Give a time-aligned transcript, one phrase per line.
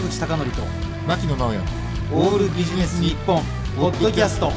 [0.00, 0.62] 坂口孝則と
[1.06, 1.58] 牧野直哉
[2.12, 3.42] オールビジネス日本
[3.76, 4.50] ポッドキャスト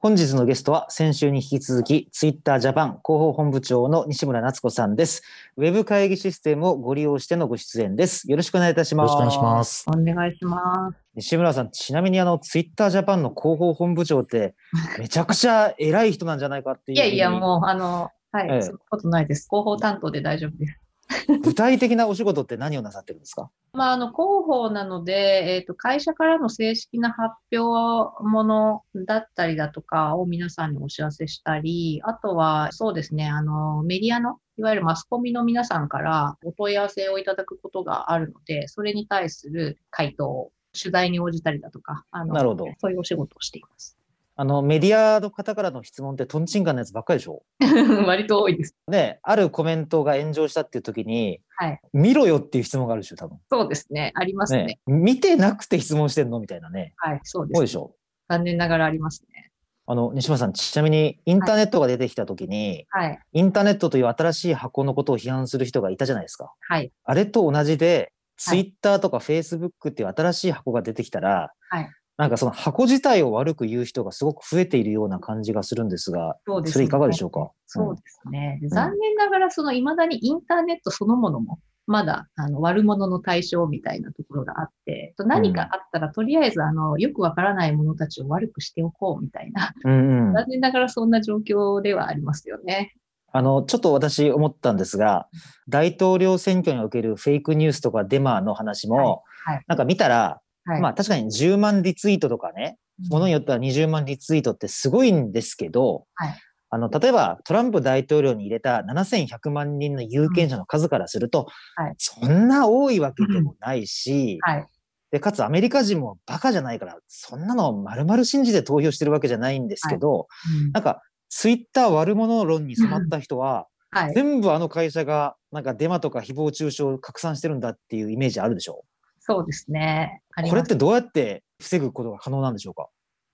[0.00, 5.22] 本日のゲストは先週に引き続きツイッタージャパン広報本部長の西村夏子さんです。
[5.56, 8.30] ウェブ会議システムをご利用してのご出演です。
[8.30, 9.12] よろしくお願いいたします。
[9.12, 9.86] よろしくお願いします。
[9.88, 10.98] お願いします。
[11.14, 14.54] 西村さん、ちなみにあのツイッタージャパンの広報本部長って
[14.98, 16.96] めちゃくちゃ偉い人なんじゃないかっていう。
[16.96, 19.48] いやいや、もう、あの、はい、ええそんなことないです。
[19.48, 20.85] 広報担当で大丈夫です。
[21.42, 23.50] 具体的なお仕事って何をなさってるんですか？
[23.72, 25.12] まあ、あの、広報なので、
[25.56, 43.98] えっ、と、会社からの正式な発表ものだったりだとかを皆さんにお知らせしたり、あとは、そうですね、あの、メディアの、いわゆるマスコミの皆さんからお問い合わせをいただくことがあるので、それに対する回答、取材に応じたりだとか、あのなるほどそういうお仕事をしています。
[44.38, 47.42] あのメディアの方からの質問ってトンチンカンのやつばっかりでしょ？
[48.06, 48.76] 割と多いです。
[48.86, 51.80] ね、あるコメントが炎上したっていう時に、はい。
[51.94, 53.38] 見ろよっていう質問があるでしょ、多分。
[53.50, 54.12] そうですね。
[54.14, 54.64] ありますね。
[54.66, 56.38] ね、見てなくて質問してんの？
[56.38, 56.92] みたいなね。
[56.98, 57.94] はい、そうです多いでしょ？
[58.28, 59.50] 残念ながらありますね。
[59.86, 63.18] あの、西村さん、ちなみにインターネットが出てきた時に、はい。
[63.32, 66.52] インターネットという新しい箱のことを批判する人がいたじゃないですか。
[66.60, 66.92] はい。
[67.04, 77.50] あれと同じで、ツはいイッターとかフェイスブックっていう新しい箱が出てきたら、はいなんかその箱自体を悪く言う人がすごく増えているような感じがするんですが、そうですそれいかがでしょうか？
[77.66, 78.58] そうですね。
[78.70, 90.32] 残念ながら、その未だにインターネットそのものも、まだあの悪者の対象みたいなところがあって、何かあったら、とりあえずあのよくわからない者たちを悪くしておこうみたいな、うんうん。
[90.34, 92.94] 残念ながらそんな状況ではありますよね。
[93.32, 95.28] あの、ちょっと私思ったんですが、
[95.68, 99.54] 大統領選挙におけるフェイクニュースとかデマの話も、はい。
[99.56, 99.64] はい。
[99.68, 100.80] なんか見たら、はい。
[100.80, 102.78] まあ確かに10万リツイートとかね、
[103.08, 106.40] ものによっては20万リツイートってすごいんですけど、はい。
[106.68, 111.94] あの例えばトランプ大統領に入れた7100万人の有権者の数からすると、はい。
[111.96, 114.66] そんな多いわけでもないし、はい。
[115.12, 120.26] でかつアメリカ人もバカじゃないからそんなの丸々信じて投票してるわけじゃないんですけど、
[120.64, 120.72] うん。
[120.72, 124.14] なんかツイッター悪者論に染まった人は、はい。
[124.14, 128.84] 全部あの会社がなんかデマとか誹謗中傷を拡散してるんだっていうイメージあるでしょ？
[129.26, 130.22] そうですね。
[130.48, 132.88] これってどうやって防ぐことが可能なんでしょうか？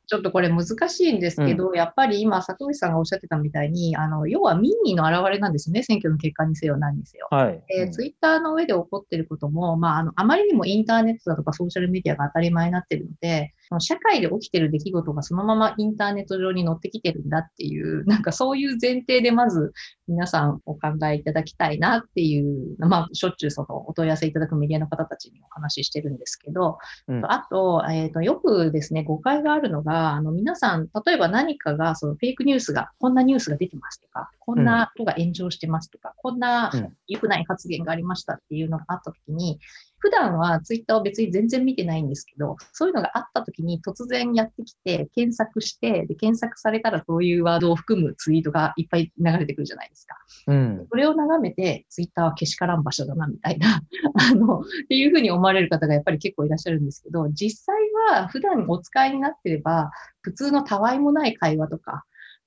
[0.09, 5.83] ちょっとこれ難しいんですけど、やっぱり今、坂口さんがおっしゃってたみたいに、あの、要は民意の表れなんですよね。
[5.83, 7.29] 選挙の結果にせよ何にせよ。
[7.31, 7.63] はい。
[7.69, 19.73] えーうんツイッターの上で起こっていることも、まあ、あの、あまりにもインターネットだとかソーシャルメディアが当たり前になっているので、その社会で起きている出来事がそのままインターネット上に乗ってきてるんだっていう、 なんかそういう前提でまず
[20.09, 26.79] 皆さんお考えいただきたいなっていう、まあ、しょっちゅうそのお問い合わせいただくメディアの方たちにお話ししてるんですけど、
[27.09, 27.25] うん。
[27.25, 36.93] あと、えっ、と、よくですね、誤解があるのが、あの、皆さん、例えば何かが、そのフェイクニュースが、こんなニュースが出てますとか、こんな人が炎上してますとか、こんなうん。
[37.07, 39.59] 良くない発言がありましたっていうのがあったときに、
[40.03, 50.17] 普段はツイッターを別に全然見てないんですけど、そういうのがあったときに突然やってきて、検索して、で、検索されたらそういうワードを含むツイートがいっぱい流れてくるじゃないですか。
[50.49, 50.87] うん。
[50.91, 53.81] それを眺めて、ツイッターはけしからん場所だな、みたいな、
[54.19, 57.77] あの、っていうふうに思われる方がやっぱり結構いらっしゃるんですけど、実際
[58.11, 59.93] は普段お使いになってれば、
[60.23, 62.05] 普通のたわいもない会話とか、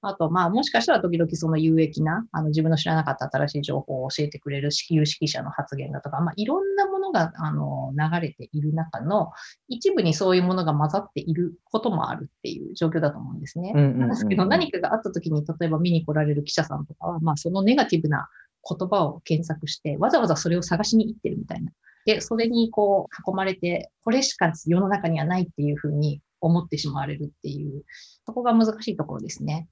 [0.08, 9.32] あと、まあ、もしかしたら時々その有益な、あの、自分の知らなかった新しい情報を教えてくれる有識者の発言だとか、まあ、いろんなものが、あの、流れている中の、
[9.68, 13.74] 一部にそういうものが混ざっていることもあるっていう状況だと思うんですね。
[13.74, 18.28] ですけど、何かがあった時に、例えば見に来られる記者さんとかは、まあ、そのネガティブな
[18.68, 21.72] 言葉を検索して、わざわざそれを探しに行ってるみたいな。
[22.06, 27.84] で、それにこう囲まれて、これしか世の中にはないっていうふうに思ってしまわれるっていう、
[28.26, 29.68] そこが難しいところですね。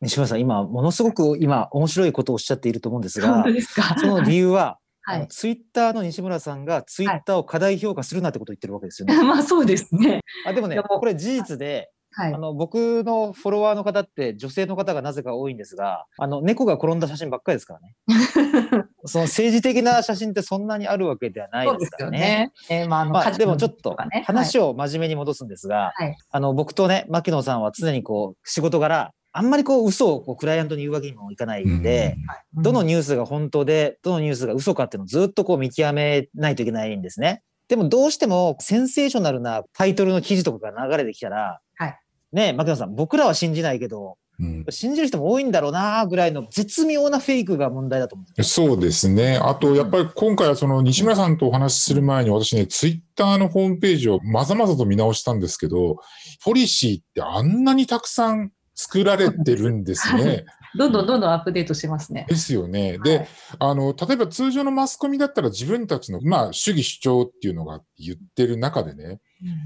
[0.00, 3.96] 西村さん、今、ものすごく今、面白いことをおっしゃっていると思うんですがすか？
[3.98, 5.28] その理由は、はい。
[5.28, 9.16] ツイッターの西村さんがツイッターを過大評価するなってことを言ってるわけですよね。
[9.24, 10.20] まあそうですね。
[10.46, 12.38] あでもね、これ事実で、はいあ。
[12.38, 17.94] の僕のフォロワーの方って女性の方がなぜか多いんですが、あの猫が転んだ写真ばっかりですからね。
[19.06, 22.18] その政治的な写真ってそんなにあるわけではないですからね。
[22.18, 22.52] ね。
[22.68, 37.42] えーまあ、まあ、でもちょっと話を真面目に戻すんですが、はいあの僕とね牧野さんは常にこう仕事柄あんまりこう嘘をこうクライアントに言うわけにもいかないんで、はいどのニュースが本当でどのニュースが嘘かっていうのをずっとこう見極めないといけないんですね。
[37.68, 41.98] でもどうしてもセンセーショナルなタイトルの記事とかが流れてきたら、はい
[42.32, 48.44] ね牧野さん僕らは信じないけどうん信じる人も多いんだろうなぐらいの絶妙なフェイクが問題だと思う。
[48.44, 49.36] そうですね。
[49.36, 55.96] あと、やっぱり今回はその西村さんとお話しする前に私ね、ツイッターのホームページをまざまざと見直したんですけど、
[56.44, 60.44] ポリシーってあんなにたくさん作られてるんですね。
[60.76, 62.26] どんどんどんどんアップデートしてますね。
[62.28, 62.98] ですよね。
[62.98, 63.28] で、はい
[63.58, 69.20] あの、例えば通常のマスコミだったら自分たちの、まあ、主義主張っていうのが言ってる中でね、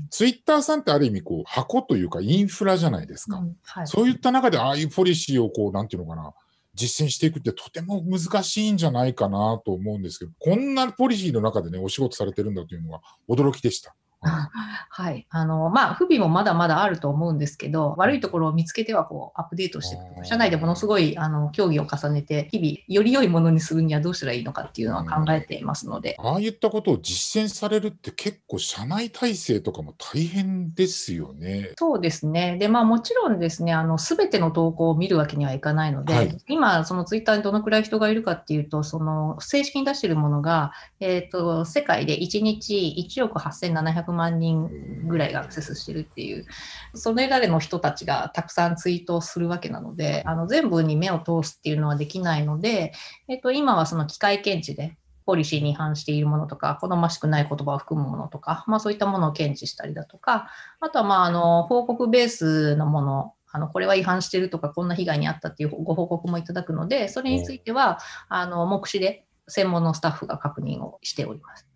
[0.09, 3.37] ツイッターさんってある意味こう、箱というかインフラじゃないですか。
[3.37, 6.33] うんはいそういった中でああいうポリシーをこう、なんていうのかな、
[6.75, 13.95] 実践していくってとても難しいんじゃないかなと思うんですけど、こんなポリシーの中でね、お仕事されてるんだというのは驚きでした。
[14.89, 15.27] はい。
[15.31, 31.73] あの、まあ、不備もまだまだあると思うんですけど、悪いところを見つけては、こう、アップデートしていく社内でものすごい、あの、協議を重ねて、日々、より良いものにするにはどうしたらいいのかっていうのは考えていますので、ああいったことを実践されるって結構社内体制とかも大変ですよね。
[31.79, 32.57] そうですね。
[32.59, 44.69] で、まあもちろんですね、あの、すべての投稿を見るわけにはいかないので、はい今、そのツイッターにどのくらい人がいるかっていうと、その、正式に出しているものが、えっ、と、世界で1日1億8700 1万人
[45.09, 46.47] ぐらいがアクセスしてるっていう、
[46.95, 52.93] それらでの人たちがたくさんツイートをするわけなので、あの、全部に目を通すっていうのはできないので、
[53.29, 60.51] えっ、と、今はその機械検知で、ポリシーに違反しているものとか、好ましくない言葉を含むものとか、まあそういったものを検知したりだとか、
[60.81, 67.99] あとは、まあ、あの、報告ベースのもの、あの、これは違反してるとか、こんな被害に遭ったっていうご報告もいただくので、それについては、
[68.29, 71.72] あの、目視で専門のスタッフが確認をしております。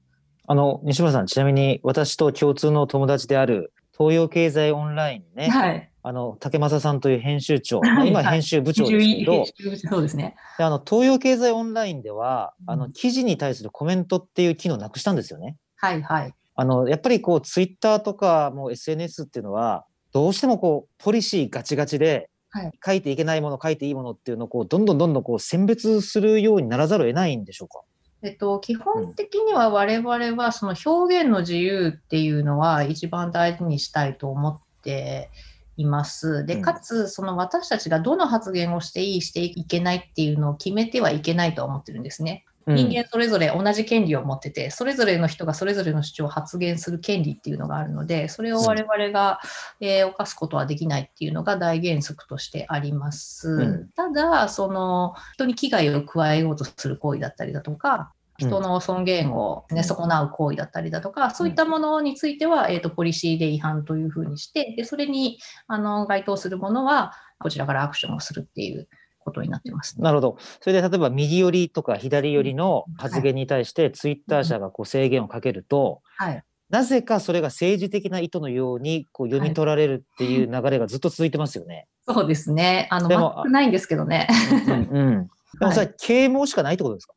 [0.49, 5.91] あの、西村さん、ちなみに私と共通の友達である東洋経済オンラインにね、はい。
[6.03, 9.45] あの、竹正さんという編集長、はいまあ今はい編集部長ですけど、
[9.91, 10.37] そうですね。
[10.57, 15.57] であの、東洋経済オンラインでは、あの、うん記事に対するコメントっていう機能をなくしたんですよね。
[15.77, 16.35] はい、はい。
[16.55, 27.81] あの、やっぱりこう、ツイッターとかもう SNS っていうのは、どうしてもこう、ポリシーガチガチで、はい書いていけないもの、書いていいものっていうのをこう、どんどんどんどんこう、選別するようにならざるを得ないんでしょうか？
[28.23, 35.31] えっと、基本的には我々はその表現の自由っていうのは一番大事にしたいと思って
[35.77, 36.45] います。
[36.47, 42.45] で、うんかつ、その私たちがどの発言をしていい、していけないっていうのを決めてはいけないとは思ってるんですね。
[42.67, 49.41] 人間それぞれ同じ権利を持ってて、それぞれの人がそれぞれの主張を発言する権利っていうのがあるので、それを我々が、
[49.81, 53.51] えー犯すことはできないっていうのが大原則としてあります。
[53.51, 53.89] うん。
[53.91, 68.89] ただ、その人に危害を加えようとする行為だったりだとか、人の尊厳を、ね、損なう行為だったりだとか、そういったものについては、えー、とポリシーで違反というふうにして、でそれにあの該当するものは、こちらからアクションをするっていう
[69.27, 70.01] ことになってます。
[70.01, 70.39] なるほど。
[70.61, 81.87] それで例えば右寄りとか左寄りの発言に対してツイッター社がこう制限をかけると、はい、なぜかそれが政治的な意図のようにこう読み取られるっていう流れがずっと続いてますよね。
[82.09, 82.89] そうですね。
[82.91, 84.29] あの、でも全くないんですけどね。
[84.67, 84.77] うんう
[85.23, 85.29] ん。
[85.61, 87.15] でもそれは啓蒙しかないってことですか、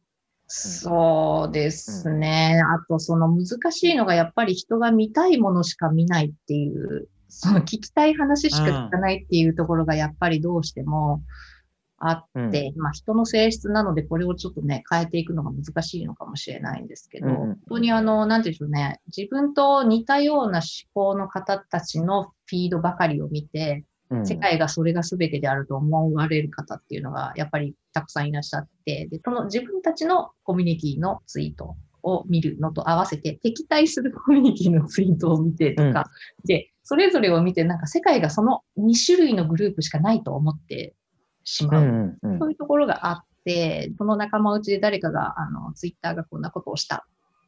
[0.47, 2.61] そうですね。
[2.63, 11.21] あと、その難しいのが、やっぱり人が見たいものしか見ないっていう、その聞きたい話しか聞かないっていうところが、やっぱりどうしても
[11.99, 12.49] あうん。
[12.49, 20.63] って、まあ人の性質なので、これをちょっとね、変えていくのが難しいのかもしれないんですけど、うんうん本当にあの、なんていうんでしょうね、自分と似たような思
[20.93, 24.25] 考の方たちのフィードばかりを見て、うん。
[24.25, 36.09] 世界がそれが全てであると思われる方っていうのがやっぱりたくさんいらっしゃって、で、その自分たちのコミュニティのツイートを見るのと合わせて、敵対する コミュニティのツイートを見てとか、
[36.45, 40.95] で、それぞれを見て、なんか世界がその2種類のグループしかないと思って
[41.49, 41.81] しまう。
[41.81, 47.05] うんうんうんそういうところがあって、その仲間内で誰かが、あの、ツイッターがこんなことをした。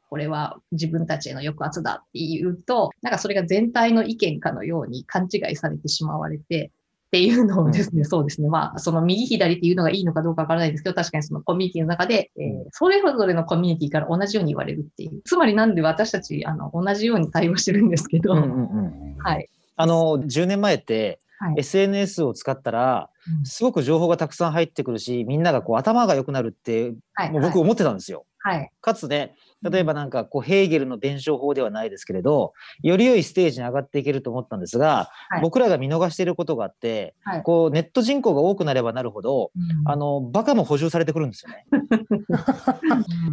[0.10, 6.72] これは自分たちへの抑圧だっていうと、なんかそれが全体の意見かのように勘違いされてしまわれて、
[7.08, 8.48] っていうのをですね、そうですね。
[8.48, 15.22] まあ、その右左っていうのがいいのかどうかわからないですけど、確かにそのコミュニティの中で、えーそれぞれのコミュニティから同じように言われるっていう。
[15.25, 19.50] つまりなんで私たち、あの、同じように対応してるんですけど、うんうんうんはい。
[19.75, 23.11] あの10年前って、はい SNS を使ったらうん
[23.44, 27.32] すごく情報がたくさん入ってくるしみんながこう頭が良くなるってはい。
[27.32, 28.25] もう僕思ってたんですよ。
[28.40, 28.72] はい。
[28.82, 29.36] かつね
[29.70, 41.66] 例えばなんかこうヘーゲルの弁証法ではないですけれどより良いステージに上がっていけると思ったんですが、はい僕らが見逃していることがあって、はいこうネット人口が多くなればなるほどうんあのバカも補充されてくるんですよね。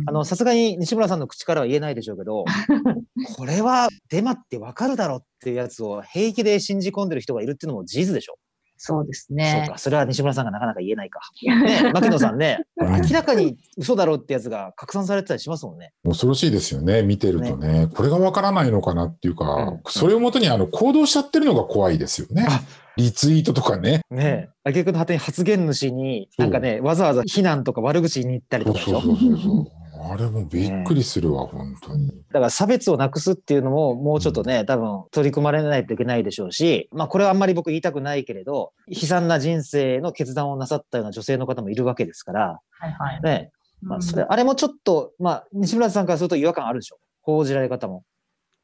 [0.06, 2.44] あのさすがに西村さんの口からは言えないでしょうけど
[3.36, 8.36] これはデマってわかるだろうっていうやつを平気で信じ込んでる人がいるっていうのも事実でしょ。
[8.78, 9.68] そうですそうね。
[9.70, 11.20] かそれは西村さんがなかなか言えないか。
[11.42, 15.92] ね牧野さんねうん 明らかに嘘だろうってやつが拡散されてたりしますもんね。
[16.04, 17.88] 恐ろしいですよね、見てるとね。
[17.94, 22.62] これがわからないのかなっていうか、うんそれをもとにあの行動しちゃってるのが怖いですよねあ。
[22.96, 24.00] リツイートとかね。
[24.10, 29.00] ねえ、挙句の果てに発言主に、なんかね、わざわざ非難とか悪口言いに行ったりとかでしょ。
[29.00, 29.77] そうそうそうそう。
[30.00, 32.08] あれもびっくりするわ、本当に。
[32.08, 43.22] だから差別をなくすっていうのももうちょっとね、多分取り組まれないといけないでしょうし、まあこれはあんまり僕言いたくないけれど、悲惨な人生の決断をなさったような女性の方もいるわけですから、はいはい。
[43.22, 43.50] ね、
[43.82, 46.98] まあうんそれ、あれもちょっと、まあ西村さんからすると違和感あるでしょ。
[47.22, 48.04] 報じられ方も。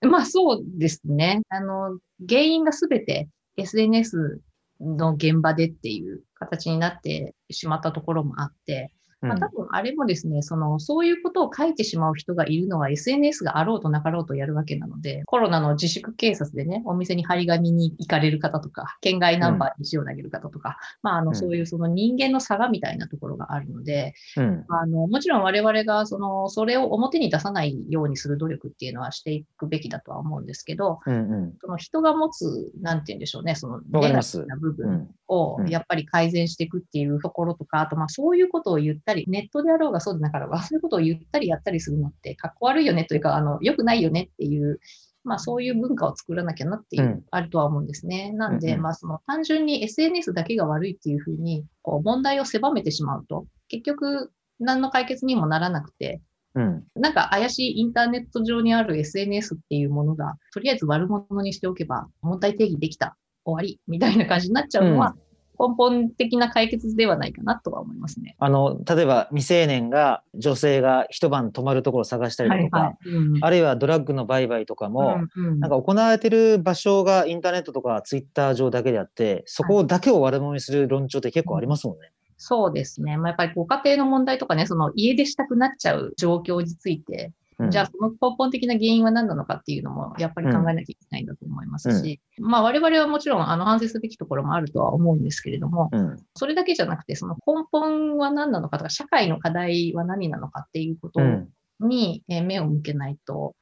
[0.02, 1.40] まあそうですね。
[1.48, 1.98] あの、
[2.28, 4.40] 原因がすべて SNS
[4.80, 24.64] の現場でっていう形になってしまったところもあって、うんまあ、多分あれもですね、その、そういうことを書いてしまう人がいるのは SNS があろうとなかろうとやるわけなので、コロナの自粛警察でね、お店に張り紙に行かれる方とか、県外ナンバーに石を投げる方とか、まあ、あの、うんそういうその人間の差がみたいなところがあるので、うん。
[24.68, 31.54] あの、もちろん我々が、その、それを表に出さないようにする努力っていうのはしていくべきだとは思うんですけど、うんうん。
[31.60, 35.10] その人が持つ、なんて言うんでしょうね、その、ネガティブな部分うん。
[35.28, 44.80] をうんやっぱり改善していくっていうところとか、あとまあそういうことを言ったり、ネットであろうがそうでなかろうが、そういうことを言ったりやったりするのって、かっこ悪いよねというか、あの、良くないよねっていう、
[45.24, 48.32] まあそういう文化を作らなきゃなっていう、うんあるとは思うんですね。
[48.32, 54.30] なんで、うんうんまあその単純に SNS だけが悪いっていうふうに、こう問題を狭めてしまうと、結局
[54.60, 56.20] 何の解決にもならなくて、
[56.54, 56.84] うん。
[56.94, 65.16] なんか怪しいインターネット上にある SNS っていうものが、とりあえず悪者にしておけば、問題定義できた、終わり、みたいな感じになっちゃうのは、
[65.58, 68.36] 根本的な解決ではないかなとは思いますね。
[68.38, 73.08] あの、例えば未成年が、女性が一晩泊まるところを探したりだとか、い。
[73.08, 82.10] うんあるいはドラッグの売買とかも、うんうんなんか行われてる場所がインターネットとかツイッター上だけであって、そこだけを悪者にする論調って結構ありますもんね。
[82.36, 83.16] そうですね。
[83.16, 87.32] まあ、やっぱりご家庭の問題とかね、その家出したくなっちゃう状況について、
[87.64, 96.16] うんじゃあその根本的な原因は何なのかっていうのもやっぱり考えなきゃいけないんだと思いますし、まあ我々はもちろんあの反省すべきところもあるとは思うんですけれども、うん。
[96.34, 101.48] それだけじゃなくて、その根本は何なのかとか、社会の課題は何なのかっていうことうん。
[101.80, 103.54] にえー目を向けないと、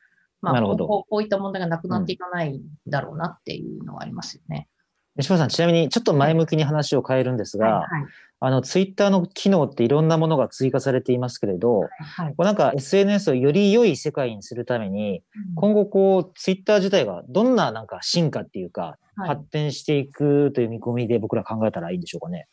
[0.43, 4.69] まあ、こういった問題がなくなっていかないんだろうなっていうのはありますよね。
[5.17, 8.11] 西村さん、ちなみにちょっと前向きに話を変えるんですが、はいはい
[8.45, 11.83] あの、ツイッターの機能っていろんなものが追加されていますけれど、
[12.17, 15.23] はいこうなんか SNS をより良い世界にするために、
[15.55, 22.49] 今後こう、ツイッター自体がどんななんか進化っていうか、はい発展していくという見込みで僕ら考えたらいいんでしょうかね。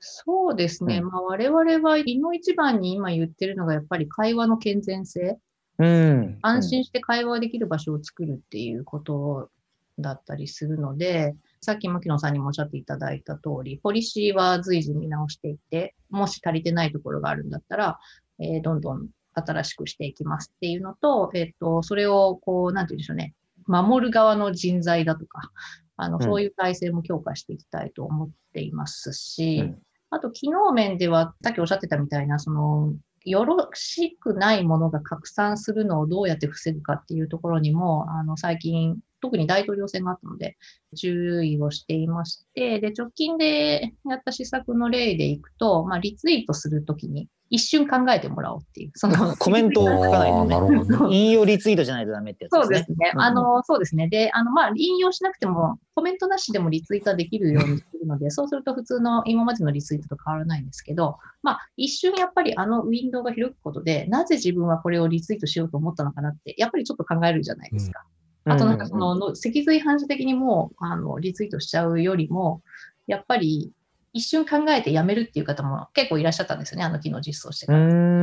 [0.00, 0.98] そうですね。
[0.98, 5.38] うんまあ、我々は、いの一番に今言ってるのが、やっぱり会話の健全性。
[5.78, 6.38] うん。
[6.42, 9.50] 安心して会話できる場所を作るっていうこと
[10.00, 17.98] だったりするので、さっき牧野さんにもおっしゃっていただいた通り、ポリシーは随時見直していって、もし足りてないところがあるんだったら、
[18.40, 23.34] えーどんどん新しくしていきますっていうのと、えっ、と、それを、こう、なんて言うんでしょうね、
[23.66, 25.40] 守る側の人材だとか、
[25.96, 26.22] あの、うん。
[26.22, 29.78] そういう体制も強化していきたいと思っていますし、うん。
[30.10, 32.92] あと、機能面では、さっきおっしゃってたみたいな、その、
[33.24, 40.58] よろしくないものが拡散するのをどうやって防ぐかっていうところにも、あの、最近、特に大統領選があったので、
[40.96, 51.12] 注意をしていまして、で、直近でやった施策の例でいくと、まあ、リツイートするときに、一瞬考えてもらおうっていう、その、コメントを書かないとねなるほどね。
[51.14, 52.64] 引用リツイートじゃないとダメってやつでね。
[52.64, 53.12] そうですすね。
[53.14, 54.08] うんあの、そうですね。
[54.08, 68.02] で、あの、まあ、引用しなくても、コメントなしでもリツイートはできるようにしてるので、そうすると普通の今までのリツイートと変わらないんですけど、まあ、一瞬やっぱりあのウィンドウが広くことで、なぜ自分はこれをリツイートしようと思ったのかなって、やっぱりちょっと考えるじゃないですか。
[68.44, 72.62] あとなんかその、の脊髄反射的にもう、あの、リツイートしちゃうよりも、
[73.06, 73.72] やっぱり
[74.14, 77.80] 一瞬考えてやめるっていう方も結構いらっしゃったんですよね、あの機能実装してうから。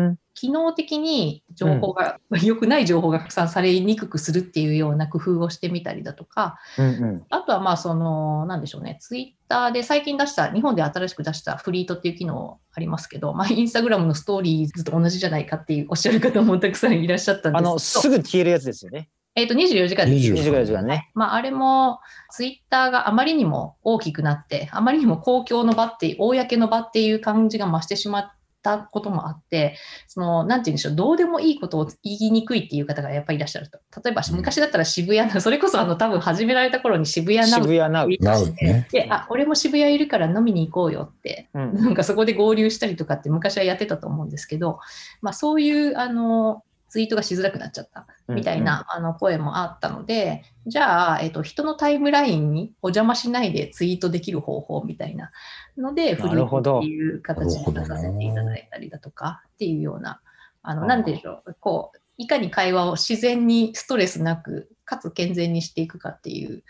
[0.10, 0.18] ん。
[0.36, 7.26] 機能的に情報が、 良くない情報が拡散されにくくするっていうような工夫をしてみたりだとか、うんうん。
[7.30, 19.10] あとはまあその、なんでしょうね、ツイッターで最近出した、日本で新しく出したフリートっていう機能ありますけど、まあインスタグラムのストーリーズと同じじゃないかっていうおっしゃる方もたくさんいらっしゃったんですあの、すぐ消えるやつですよね。
[19.36, 20.34] えっ、と、24時間です。
[20.34, 21.10] 24 24時間ね。
[21.14, 22.00] まあ、あれも、
[22.32, 28.32] ツイッターがあまりにも大きくなって、あまりにも公共の場って、公の場っていう感じが増してしまっ
[28.62, 33.80] たこともあって、その、なんて言うんでしょう、どうでもいいことを言いにくいっていう方がやっぱりいらっしゃると。
[34.04, 38.10] 例えば、うん昔だったら渋谷の、 それこそあの、多分始められた頃に渋谷な渋谷ナウ。
[38.20, 38.88] なうね。
[38.92, 44.80] で、あ、俺も渋谷いるから飲みに行こうよって、うんなんかそこで合流したりとかって昔はやってたと思うんですけど、
[45.22, 55.32] まあそういう、あの、ツイートがしづらくなっちゃったみたいな、あの声もあったので、じゃあ、えっと、人のタイムラインにお邪魔しないでツイートできる方法みたいな
[55.78, 60.20] ので、フリーっていう形で出させていただいたりだとかっていうような、
[60.64, 66.64] あの、なんでしょう、こう、いかに会話を自然にストレスなく、かつ健全にしていくかっていう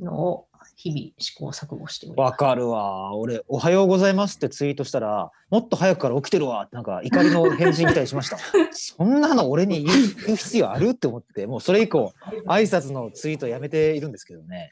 [0.00, 0.46] のを
[0.82, 2.30] 日々試行錯誤しております。
[2.32, 3.14] わかるわ。
[3.14, 8.38] 俺、おはようございますってツイートしたら、もっと早くから起きてるわなんか怒りの返信来たりしました。
[8.72, 12.12] そんなの俺に言う必要あるって思って、もうそれ以降、
[12.48, 14.70] 挨拶のツイートやめているんですけどね。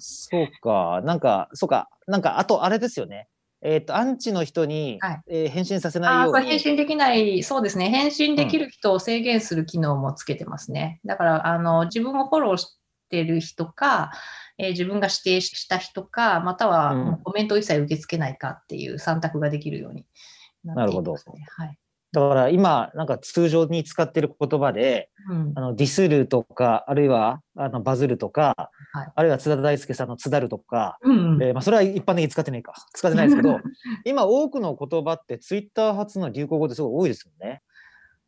[0.00, 3.28] そうか、なんか、そうか、なんか、あとあれですよね。
[3.60, 6.46] えっ、と、アンチの人に、はいえー返信させないように。
[6.46, 7.90] 返信できない、そうですね。
[7.90, 11.00] 返信できる人を制限する機能もつけてますね。
[11.04, 12.76] だから、あの、自分をフォローし
[13.08, 14.12] てる人か、
[14.58, 20.04] えー自分が指定した人か、またはコメントを一切受け付けないかっていう選択ができるように
[20.64, 21.46] なっていますね。
[21.56, 21.78] はい。
[22.10, 32.74] だから今、なんか通常に使ってる言葉で、うんあのディスるとか、あるいはあのバズるとか、はいあるいは津田大介さんの津だるとか、うんうんえーまあ、それは一般的に使ってないか。
[32.94, 33.60] 使ってないですけど、
[34.04, 37.62] 今多くの言葉ってツイッター発の流行語ってすごい多いですよね。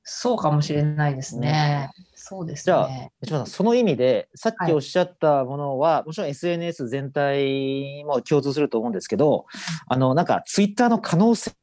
[0.02, 1.90] そうかもしれないですね。
[2.22, 2.88] そうですじゃあ
[3.22, 4.70] 村さん、その意味で、さっはい。
[4.70, 9.46] きおっしゃったものは、もちろん SNS 全体も共通すると思うんですけど、
[9.88, 11.54] あの、なんかツイッターの可能性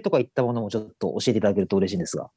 [0.00, 2.30] とかいったものもちょっと教えていただけると嬉しいんですが。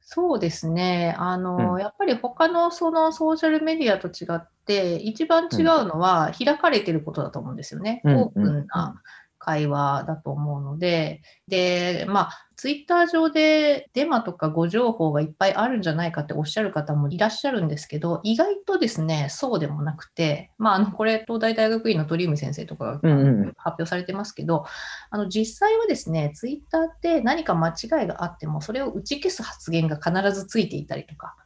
[0.00, 1.16] そうですね。
[1.18, 1.80] あの、うん。
[1.80, 8.02] やっぱり他のそのソーシャルメディアと違って、一番違うのは開かれてることだと思うんですよね。
[8.04, 8.16] うん。
[8.18, 9.02] オープンな
[9.38, 23.52] 会話だと思うので、で、まあ、ツイッター上でデマとか誤情報がいっぱいあるんじゃないかっておっしゃる方もいらっしゃるんですけど、意外とですね、そうでもなくて、まあ、あの、これ、東大大学院の鳥海先生とかがうんうんうん。
[23.56, 24.66] 発表されてますけど、
[25.08, 31.36] あの実際はですね、ツイッターって何か間違いがあっても、それを打ち消す発言が必ずついていたりとか、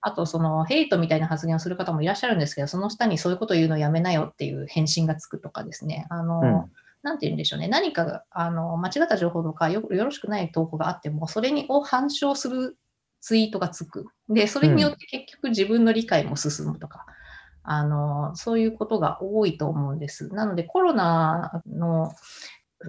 [0.00, 12.76] あと、そのヘイトみたいな発言をする方もいらっしゃるんですけど、その下にそういうことを言うのやめなよっていう返信がつくとかですね、あの、うん何て言うんでしょうね、何かがあの間違った情報とかよよろしくない投稿があっても、それにを反証する
[13.20, 14.06] ツイートがつく。
[14.28, 17.06] で、それによって結局自分の理解も進むとか、
[17.62, 20.28] あのそういうことが多いと思うんです。
[20.28, 22.12] なので、コロナの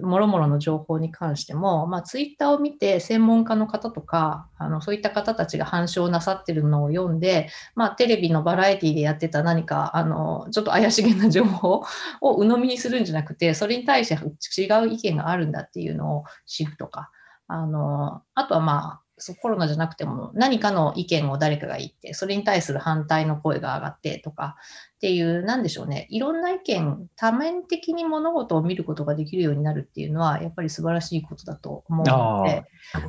[0.02, 11.84] もろもろの情報に関しても、まあ、ツイッターを見て専門家の方とかあのそういった方たちが反証なさってるのを読んで、まあ、テレビのバラエティでやってた何かあのちょっと怪しげな情報
[12.20, 14.14] を鵜呑みにするんじゃなくてそれに対して
[14.62, 17.10] 違う意見があるんだっていうのを知るとか
[17.48, 24.56] あのあとはまあそコロナじゃなくても何かの意見を誰かが言ってそれに対する反対の声が上がってとか
[24.96, 26.06] っていうなんでしょうね。
[26.08, 32.64] いろんな意見多面的に物事を見ることができるようになるっていうのはやっぱり素晴らしいことだと思うので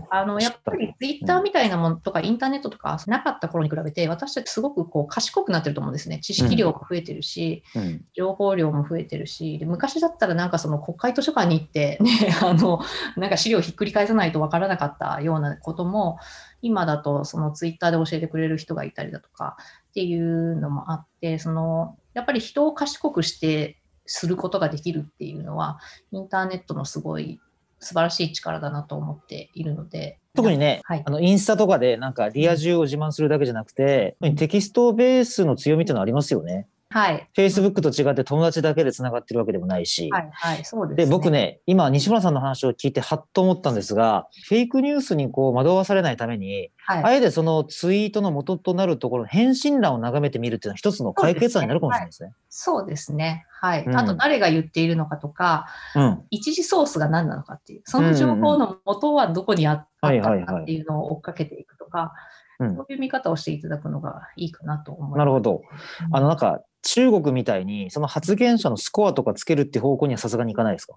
[0.09, 3.37] あのやっぱりツイッターみたいなものとかインターネットとかなか。
[3.37, 6.19] った頃に比べて私たちすごくこう賢くなってると思うんですね。
[6.19, 8.05] 知識量も増えてるし、うん。
[8.13, 12.81] 情報量も増えてるしで昔だったらなんかその国会図書館に行って、ね、 あの
[13.15, 16.17] なんか資料をひっくり返さないとわからなかったようなことも
[16.61, 19.57] 今だとそのツイッターで教えてくれる人がいたりだとか
[19.89, 25.79] っていうのもあってそのやっぱり人を賢くしてすることができるっていうのは
[26.11, 27.39] インターネットのすごい
[27.79, 30.19] 素晴らしい力だなと思っているので。
[30.35, 31.03] 特にね、はい。
[31.05, 36.67] あのインスタとかでなんかリア充を自慢するだけじゃなくて、テキストベースの強みっていうのはありますよね。
[36.89, 40.09] はい、Facebook と違って友達だけで繋がってるわけでもないし。
[40.11, 52.31] はい、はい、そうです、で、僕ね、今、西村さんの話を聞いて、はっと思ったんですが、フェイクニュースにこう惑わされないために、はいあえてそのツイートの元となるところの返信欄を眺めてみるっていうのは一つの解決案になるかもしれないですね。
[52.47, 53.45] そうですね。
[53.59, 53.83] はい。
[53.83, 56.23] うんあと、誰が言っているのかとか、うん。
[56.29, 62.13] 一時ソースが何なのかっていう、その情報の元はどこにあったのかっていうのを追っかけていくとか、
[62.59, 65.17] うんそういう見方をしていただくのがいいかなと思います。
[65.19, 65.61] なるほど。
[66.07, 70.95] うんあの、なんか、中国みたいに、その発言者のスコアとかつけるっていう方向にはさすがにいかないですか？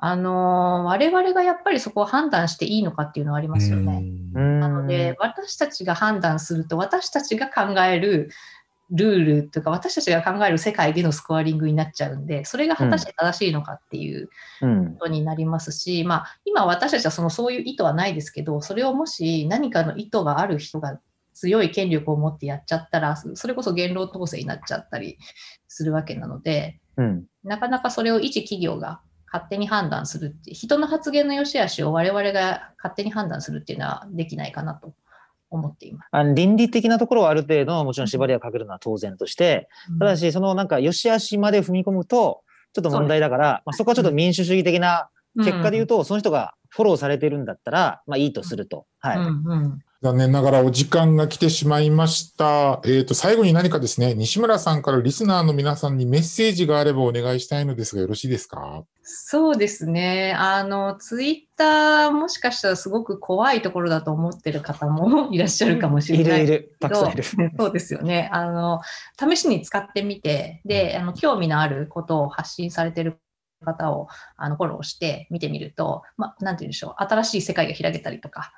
[0.00, 4.02] あのー我々がやっぱりそこを判断していいのかっていうのはありますよね。
[4.34, 8.30] ななので、私たちが判断すると、私たちが考える
[8.90, 14.28] ルールというか、私たちが考える世界でのスコアリングになっちゃうんで、それが果たして正しいのかっていう
[14.62, 14.92] うん。
[14.94, 21.00] ことになりますし、まあ、今私たちはそのそういう意図はないですけど、それをもし何かの意図がある人が
[21.38, 25.18] 強い権力を持ってやっちゃったら、それこそ言論統制になっちゃったり
[25.68, 27.26] するわけなので、うん。
[27.44, 29.00] なかなかそれを一企業が
[29.32, 34.94] 勝手に判断するって、人の発言の良し悪しを我々が勝手に判断するっていうのはできないかなと
[35.48, 36.08] 思っています。
[36.10, 39.68] あの倫理的なところはある程度、もちろん縛りはかけるのは当然として、
[40.00, 48.86] ただし、そのなんか、良し悪しまで踏み込むと、ちょっと問題だから、まあ、そこはちょっと民主主義的な結果で言うと、その人がフォローされてるんだったら、まあいいとすると。
[48.98, 49.18] はい。
[49.18, 52.80] うんうん残念ながらお時間が来てしまいました。
[52.84, 58.84] えっ、と、最後に何かですね、西村さんからリスナーの皆さんにメッセージがあればお願いしたいのですが、よろしいですか？
[59.02, 60.36] そうですね。
[60.38, 66.76] あの、ツイッターもしかしたらすごく怖いところだと思ってる方も いらっしゃるかもしれないいるいる。
[66.78, 67.24] たくさんいる。
[67.58, 68.28] そうですよね。
[68.32, 68.80] あの、
[69.18, 73.18] 試しに使ってみて、で、あの、興味のあることを発信されてる
[73.64, 77.02] 方を、あの、フォローして見てみると、まあ、なんて言うんでしょう。
[77.02, 78.52] 新しい世界が開けたりとか、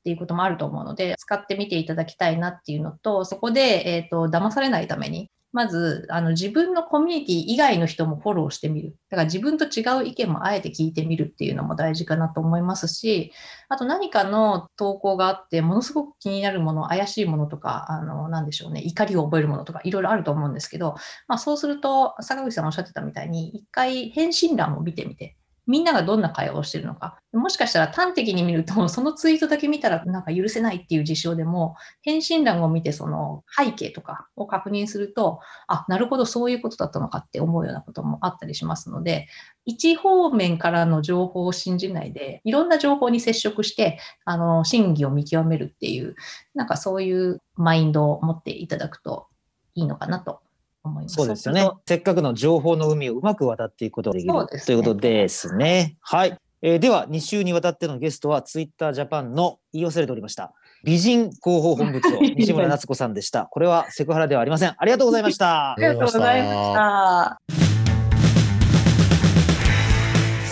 [0.00, 8.96] っていうこともあると思うので、使ってみていただきたいなっていうのと、そこで、えっ、と、騙されないために、まず、あの、自分のコミュニティ以外の人もフォローしてみる。
[9.08, 13.32] だから自分と違う意見もあえて聞いてみるっていうのも大事かなと思いますし、
[13.70, 20.96] あと何かの投稿があって、ものすごく気になるもの、怪しいものとか、あの、なんでしょうね、怒りを覚えるものとか、いろいろあると思うんですけど、
[21.28, 25.36] まあそうすると、坂口さんおっしゃってたみたいに、一回返信欄を見てみて、
[25.68, 27.20] みんながどんな会話をしてるのか。
[27.32, 39.28] もしかしたら端的に見ると、 そのツイートだけ見たらなんか許せないっていう事象でも、返信欄を見てその背景とかを確認すると、あ、なるほど、そういうことだったのかって思うようなこともあったりしますので、
[39.66, 46.16] 一方面からの情報を信じないで、いろんな情報に接触して、あの、真偽を見極めるっていう、
[46.54, 49.26] なんかそういうマインドを持っていただくと
[49.74, 50.40] いいのかなと
[50.84, 51.14] 思います。
[51.14, 51.70] そうですよね。
[51.86, 55.96] せっかくの情報の海をうまく渡っていくことができるねということですね。
[56.00, 56.36] はい。
[56.60, 60.52] えーでは、2週にわたってのゲストは、ツイッタージャパンの言い忘れておりました。
[60.84, 63.46] 美人広報本部長、 西村夏子さんでした。
[63.46, 64.74] これはセクハラではありません。
[64.76, 65.74] ありがとうございました あ。
[65.78, 67.38] りがとうございました。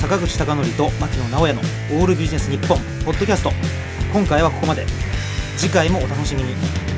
[0.01, 1.61] 坂口孝則と牧野直哉の
[2.01, 3.51] オールビジネス日本ポッドキャスト。
[4.13, 4.87] 今回はここまで。
[5.57, 6.96] 次回もお楽しみに。